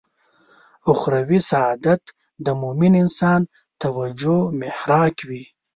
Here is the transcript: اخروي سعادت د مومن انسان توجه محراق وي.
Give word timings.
اخروي 0.91 1.39
سعادت 1.51 2.03
د 2.45 2.47
مومن 2.61 2.93
انسان 3.03 3.41
توجه 3.81 4.37
محراق 4.61 5.15
وي. 5.29 5.43